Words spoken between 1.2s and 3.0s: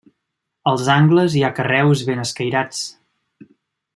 hi ha carreus ben escairats.